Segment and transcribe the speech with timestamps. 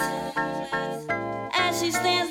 [0.00, 2.27] as she stands.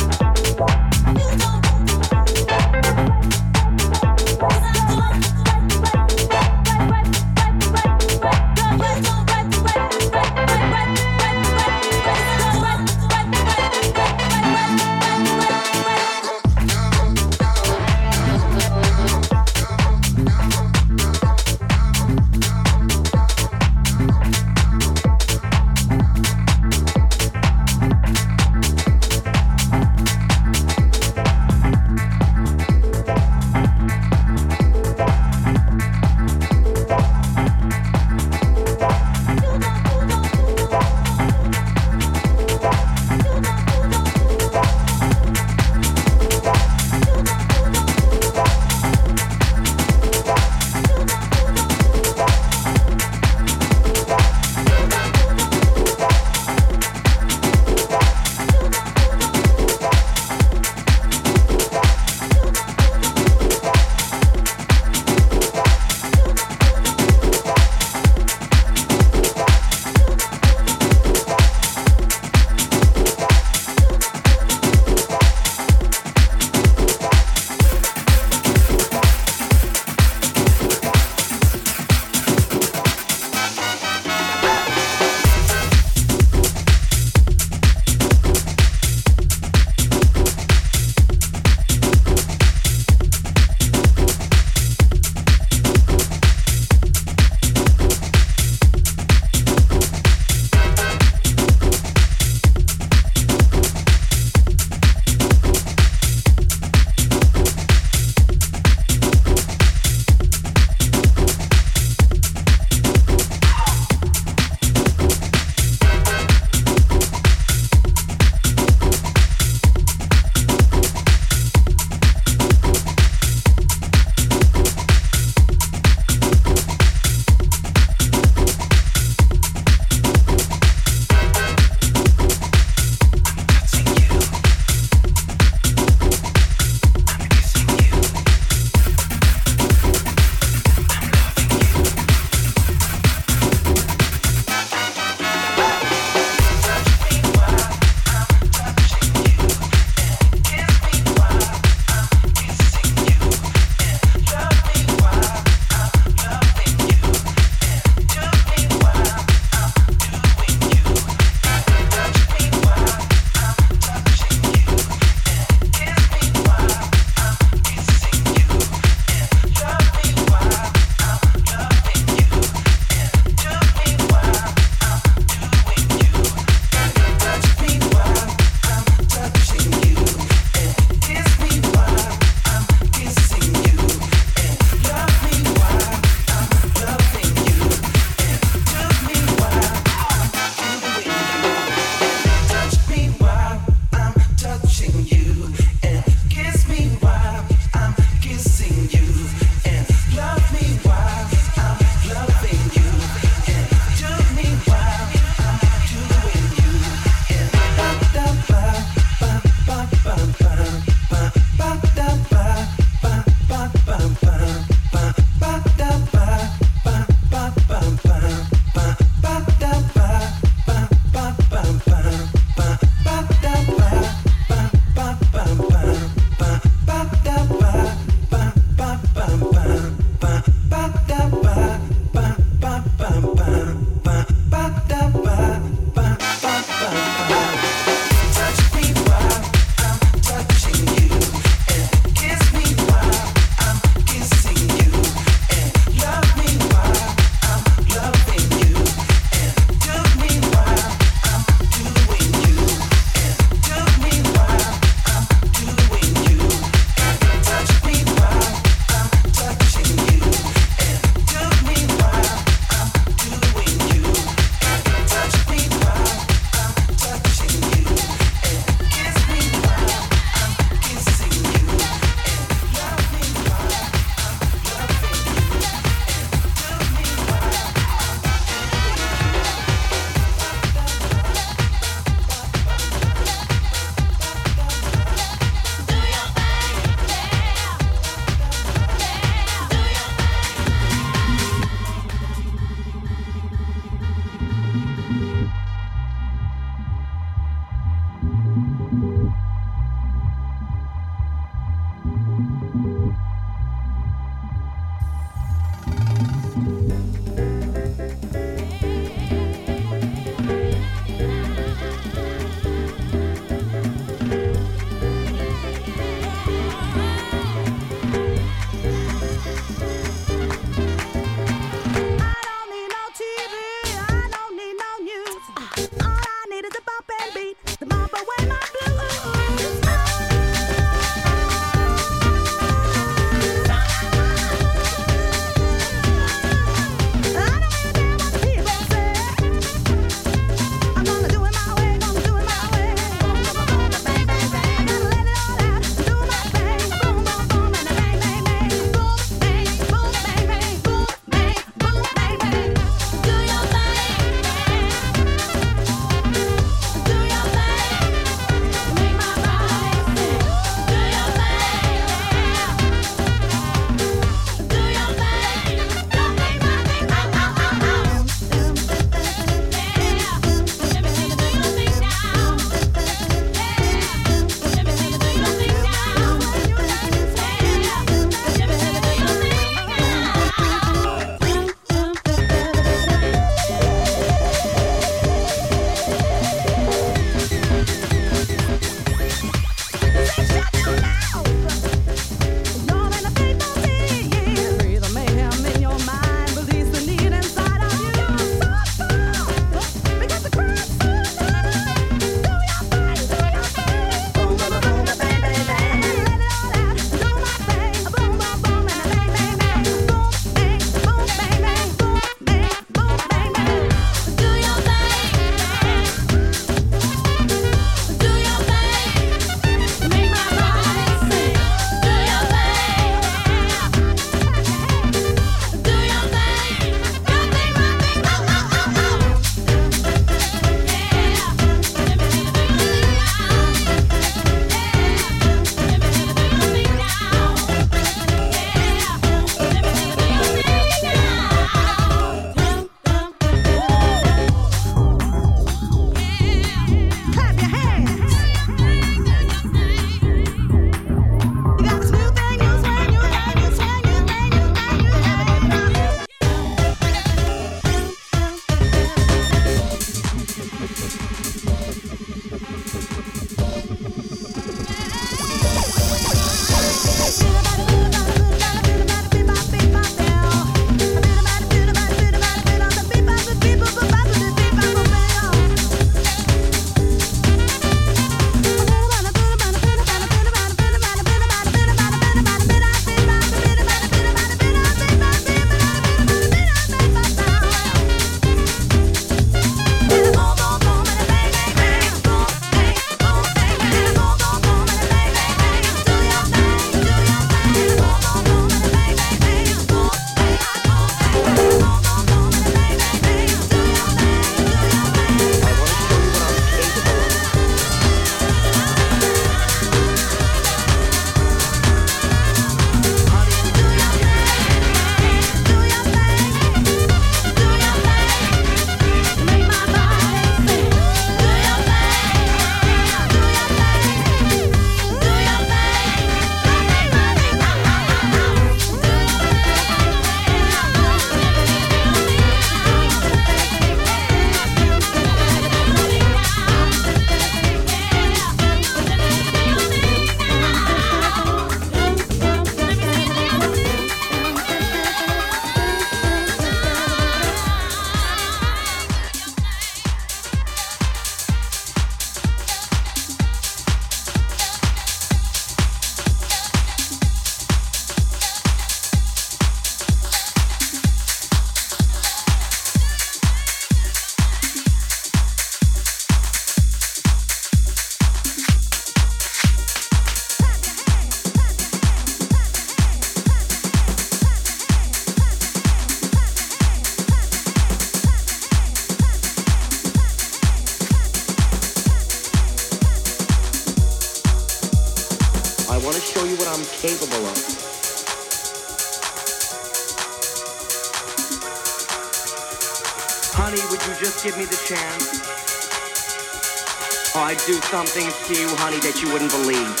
[598.53, 600.00] To you, honey, that you wouldn't believe.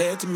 [0.00, 0.29] said to me.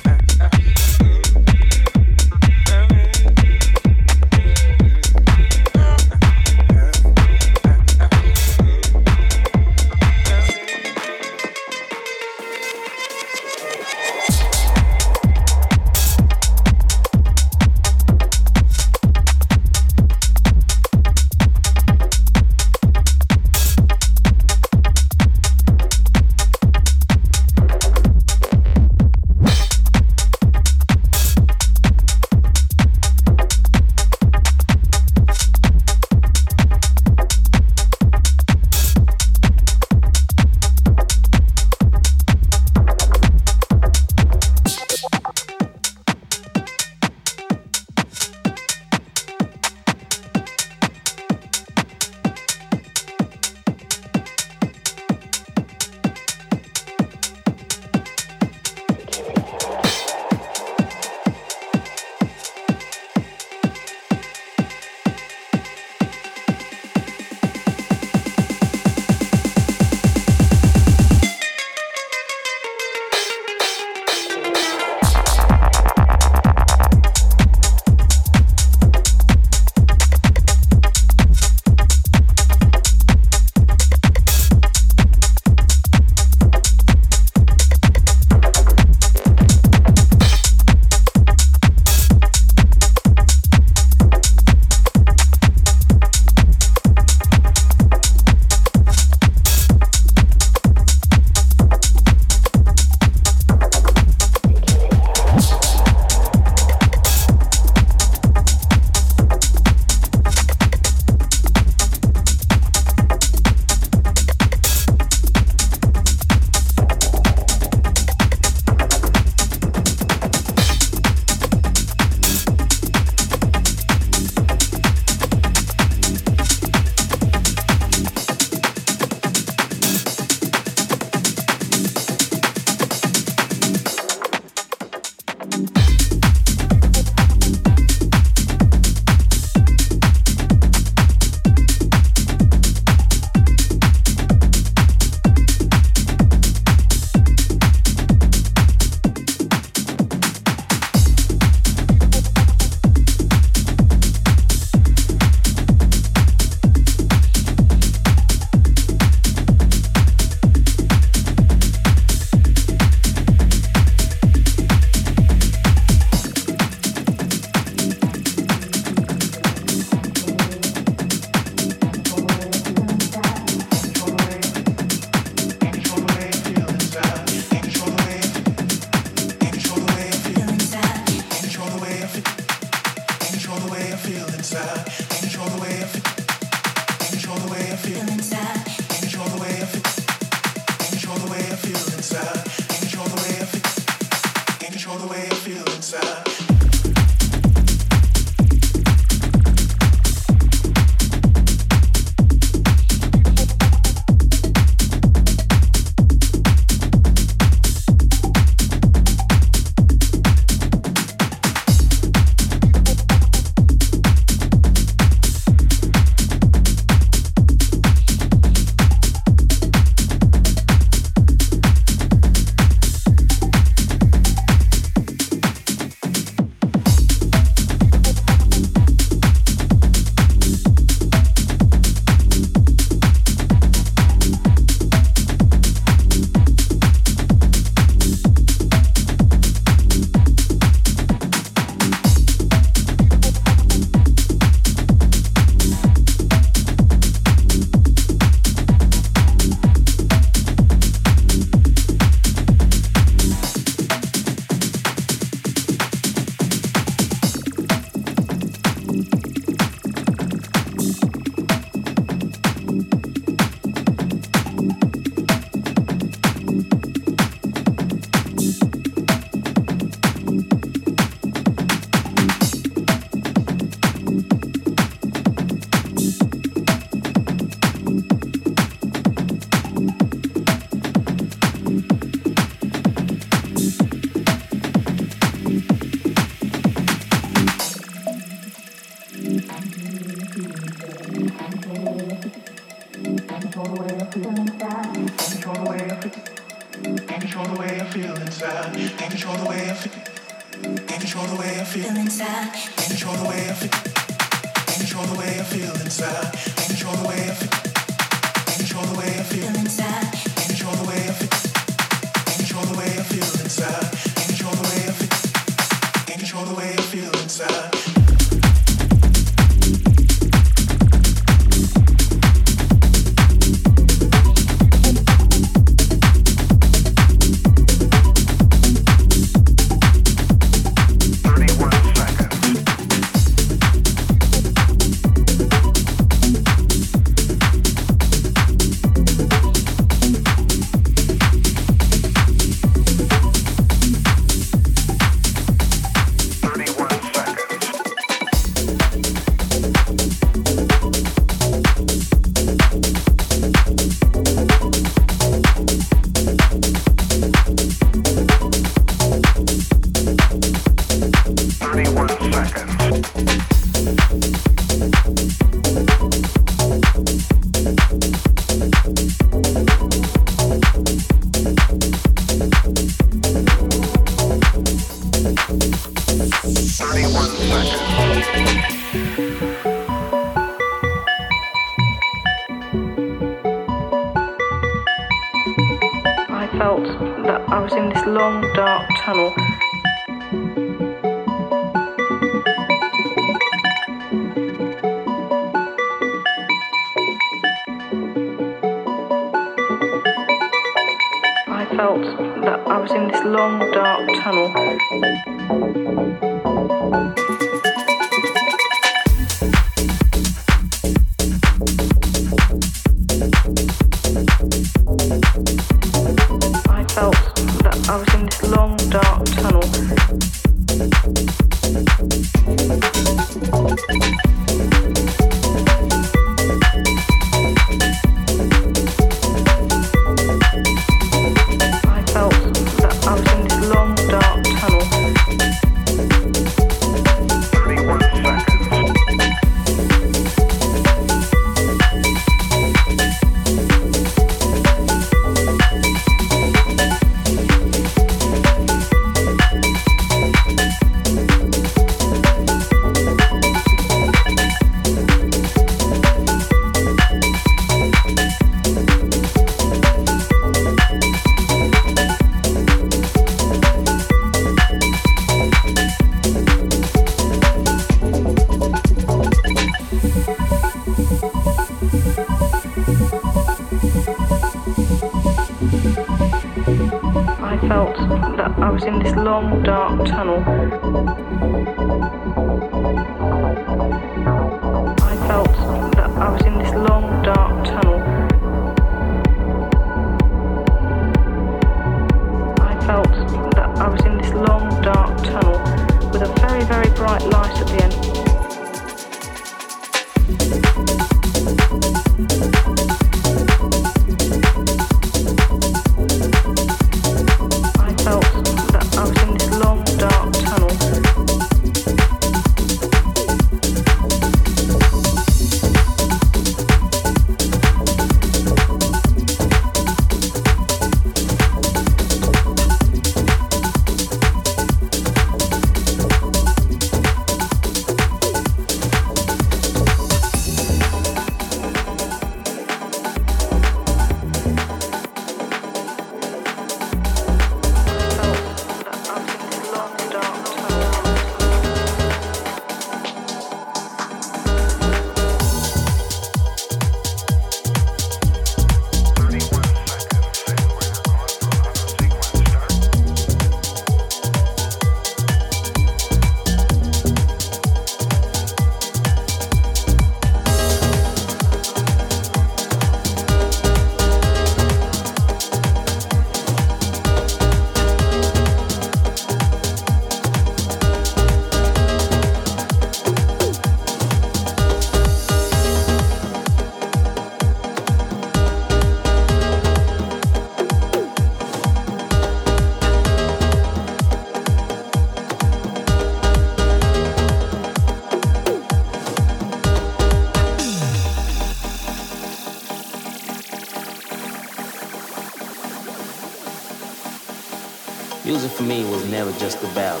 [599.24, 600.00] Never just about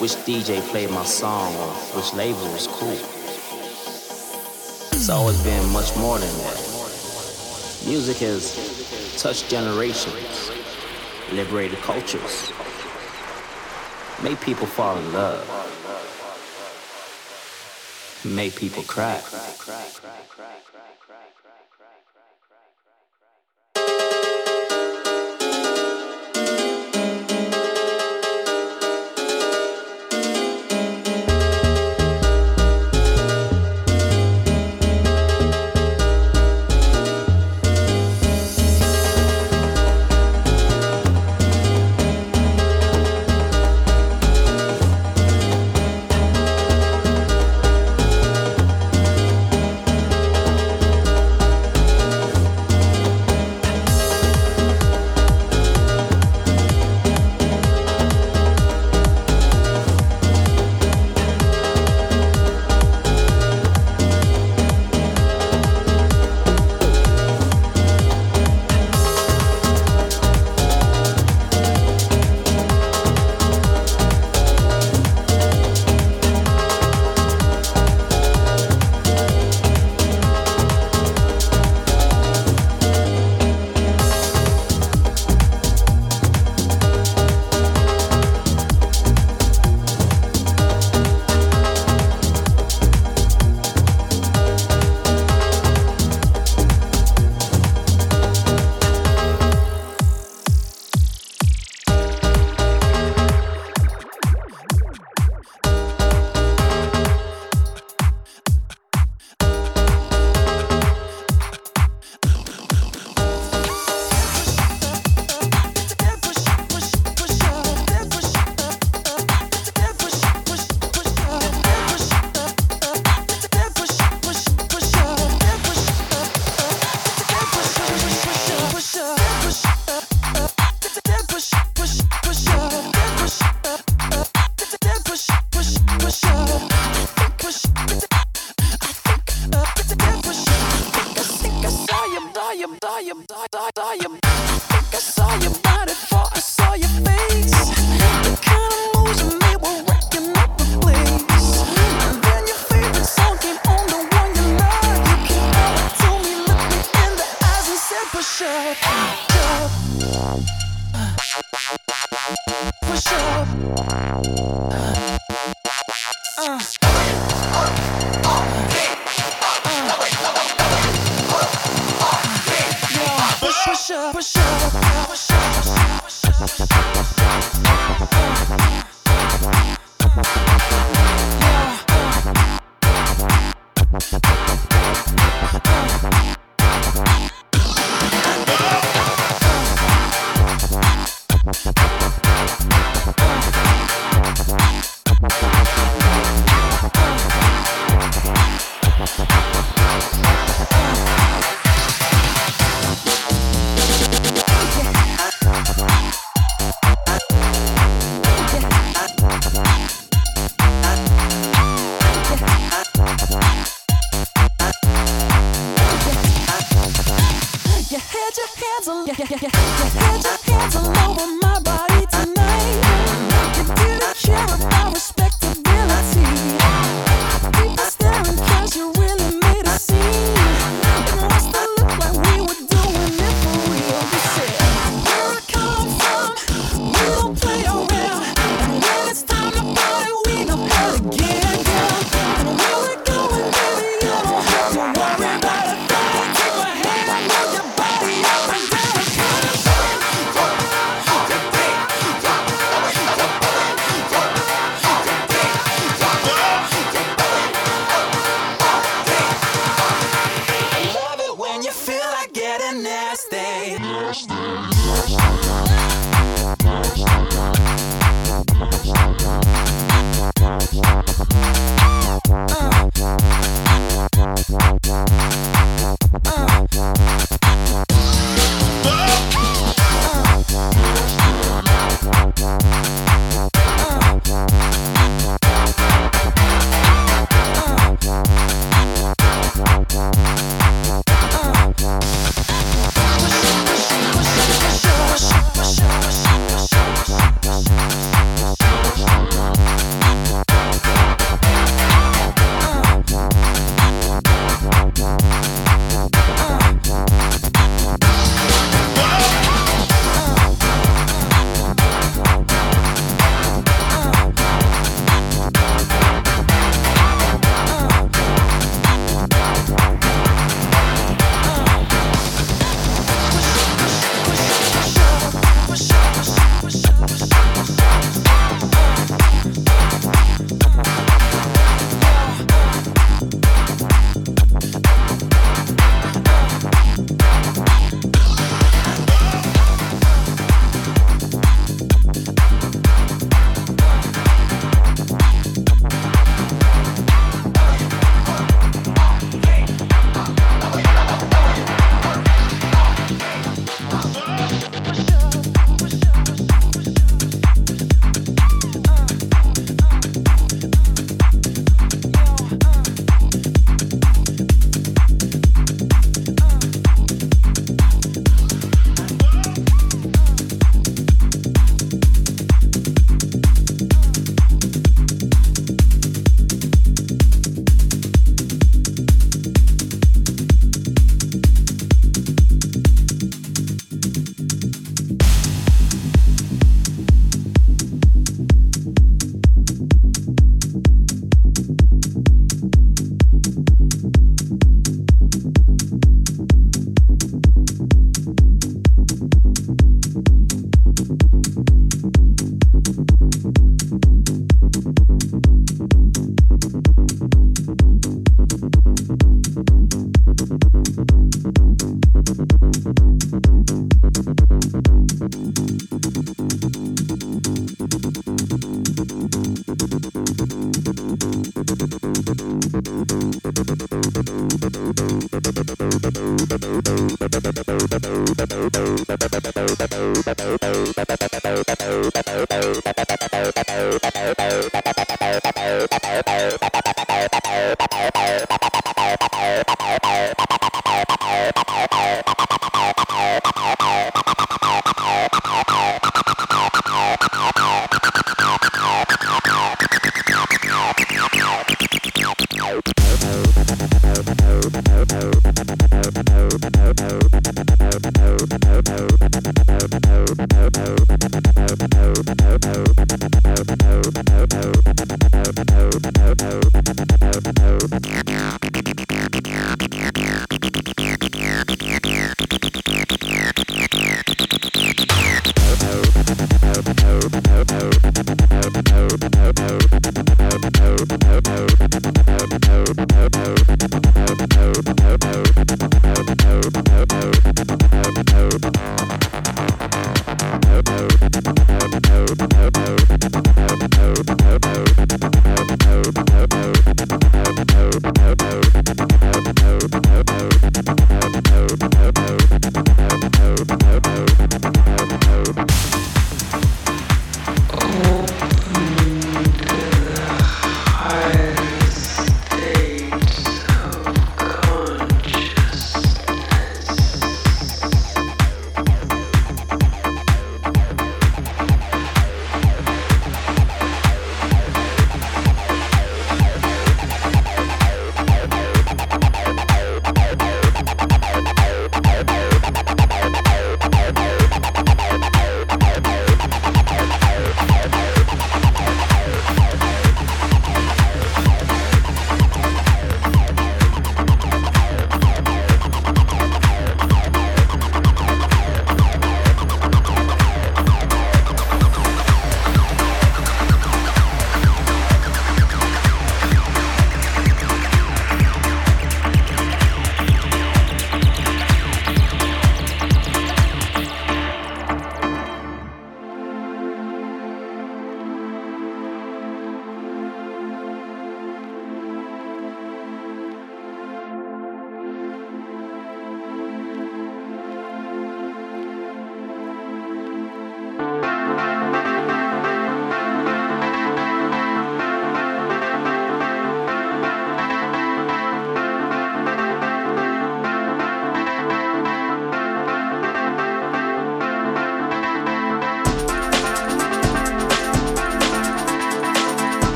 [0.00, 2.98] which DJ played my song or which label was cool.
[4.92, 6.58] It's always been much more than that.
[7.86, 10.50] Music has touched generations,
[11.32, 12.50] liberated cultures,
[14.20, 15.46] made people fall in love,
[18.24, 19.22] made people cry.